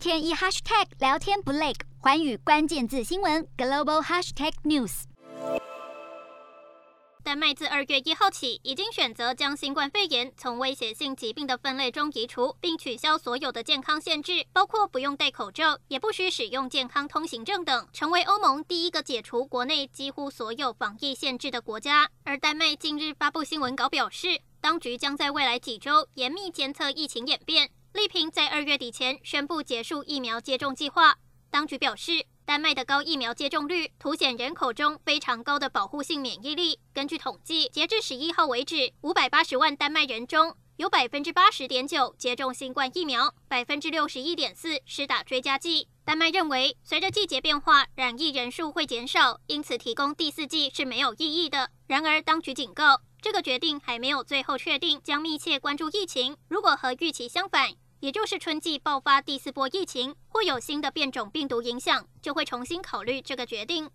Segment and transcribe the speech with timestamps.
[0.00, 5.02] 天一 hashtag 聊天不累，寰宇关键字新闻 global hashtag news。
[7.22, 22.08] 丹麦自二月一号起已经选择将新冠肺炎从威胁性疾病的分类中移除，并取消所有的健康限制，包括不用戴口罩、也不需使用健康通行证等，成为欧盟第一个解除国内几乎所有防疫限制的国家。
[22.24, 27.70] 而丹麦近日发布新闻稿表示，当局将在未来几周严密监测疫情演变，
[28.00, 31.18] 丽萍在二月底前宣布结束疫苗接种计划。
[31.50, 36.80] 当局表示，丹麦的高疫苗接种率凸显人口中非常高的保护性免疫力。
[36.94, 45.88] 根据统计，截至十一号为止，五百八十万丹麦人中有百分之八十点九接种新冠疫苗，百分之六十一点四施打追加剂。
[46.02, 51.70] 丹麦认为，随着季节变化，染疫人数会减少，因此提供第四剂是没有意义的。
[51.86, 56.38] 然而，当局警告，这个决定还没有最后确定，将密切关注疫情。
[56.48, 63.90] 如果和预期相反，也就是春季爆发第四波疫情，或有新的变种病毒影响，就会重新考虑这个决定。